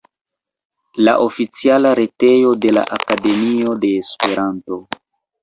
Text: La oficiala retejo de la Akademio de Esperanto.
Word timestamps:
La 1.07 1.13
oficiala 1.25 1.91
retejo 1.99 2.55
de 2.65 2.73
la 2.79 2.87
Akademio 2.97 3.77
de 3.85 3.93
Esperanto. 4.01 4.83